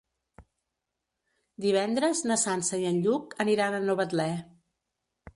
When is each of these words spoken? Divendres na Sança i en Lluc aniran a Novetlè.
Divendres 1.65 2.21
na 2.31 2.37
Sança 2.43 2.79
i 2.83 2.87
en 2.93 2.97
Lluc 3.03 3.35
aniran 3.45 3.77
a 3.77 3.83
Novetlè. 3.85 4.27